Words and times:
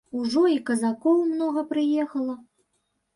Ужо 0.19 0.41
і 0.51 0.55
казакоў 0.69 1.19
многа 1.33 1.63
прыехала. 1.73 2.33